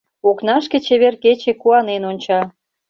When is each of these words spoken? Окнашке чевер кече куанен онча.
Окнашке 0.29 0.77
чевер 0.85 1.15
кече 1.23 1.51
куанен 1.61 2.03
онча. 2.09 2.41